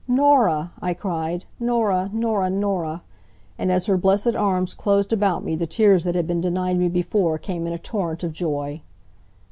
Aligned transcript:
"Norah!" 0.07 0.71
I 0.81 0.95
cried, 0.95 1.45
"Norah! 1.59 2.09
Norah! 2.11 2.49
Norah!" 2.49 3.03
And 3.59 3.71
as 3.71 3.85
her 3.85 3.97
blessed 3.97 4.35
arms 4.35 4.73
closed 4.73 5.13
about 5.13 5.43
me 5.43 5.55
the 5.55 5.67
tears 5.67 6.05
that 6.05 6.15
had 6.15 6.25
been 6.25 6.41
denied 6.41 6.79
me 6.79 6.89
before 6.89 7.37
came 7.37 7.67
in 7.67 7.73
a 7.73 7.77
torrent 7.77 8.23
of 8.23 8.33
joy. 8.33 8.81